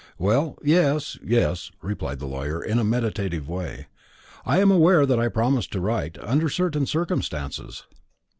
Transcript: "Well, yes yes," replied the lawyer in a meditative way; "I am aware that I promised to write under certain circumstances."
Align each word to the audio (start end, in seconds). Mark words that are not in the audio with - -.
"Well, 0.17 0.57
yes 0.63 1.19
yes," 1.23 1.69
replied 1.79 2.17
the 2.17 2.25
lawyer 2.25 2.59
in 2.63 2.79
a 2.79 2.83
meditative 2.83 3.47
way; 3.47 3.85
"I 4.43 4.57
am 4.57 4.71
aware 4.71 5.05
that 5.05 5.19
I 5.19 5.27
promised 5.29 5.71
to 5.73 5.79
write 5.79 6.17
under 6.17 6.49
certain 6.49 6.87
circumstances." 6.87 7.85